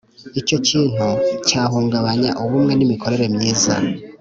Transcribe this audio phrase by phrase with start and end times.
[0.39, 1.07] Icyo kintu
[1.47, 3.73] cyahungabanya ubumwe n’imikorere myiza